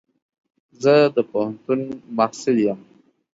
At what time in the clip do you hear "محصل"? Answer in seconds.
2.17-2.57